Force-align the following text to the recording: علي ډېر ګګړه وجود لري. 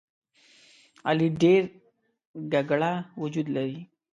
علي 1.07 1.27
ډېر 1.41 1.63
ګګړه 2.53 2.91
وجود 3.21 3.47
لري. 3.55 3.79